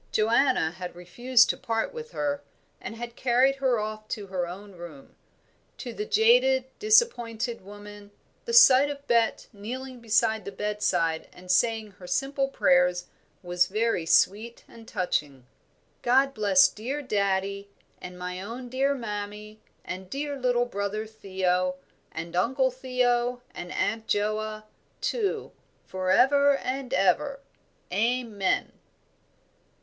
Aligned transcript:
Joanna 0.11 0.71
had 0.71 0.95
refused 0.95 1.51
to 1.51 1.57
part 1.57 1.93
with 1.93 2.09
her, 2.09 2.41
and 2.81 2.95
had 2.95 3.15
carried 3.15 3.57
her 3.57 3.77
off 3.79 4.07
to 4.07 4.25
her 4.25 4.47
own 4.47 4.71
room. 4.71 5.15
To 5.77 5.93
the 5.93 6.05
jaded, 6.07 6.65
disappointed 6.79 7.61
woman, 7.61 8.09
the 8.45 8.51
sight 8.51 8.89
of 8.89 9.05
Bet 9.05 9.45
kneeling 9.53 10.01
by 10.19 10.39
the 10.39 10.51
bedside 10.51 11.29
and 11.31 11.51
saying 11.51 11.91
her 11.99 12.07
simple 12.07 12.47
prayers 12.47 13.09
was 13.43 13.67
very 13.67 14.07
sweet 14.07 14.63
and 14.67 14.87
touching. 14.87 15.45
"God 16.01 16.33
bless 16.33 16.67
dear 16.67 17.03
daddie, 17.03 17.69
and 18.01 18.17
my 18.17 18.41
own 18.41 18.69
dear 18.69 18.95
mammie 18.95 19.59
and 19.85 20.09
dear 20.09 20.35
little 20.35 20.65
brother 20.65 21.05
Theo, 21.05 21.75
and 22.11 22.35
Uncle 22.35 22.71
Theo 22.71 23.43
and 23.53 23.71
Aunt 23.71 24.07
Joa, 24.07 24.63
too, 24.99 25.51
for 25.85 26.09
ever 26.09 26.57
and 26.57 26.91
ever. 26.91 27.39
Amen." 27.93 28.71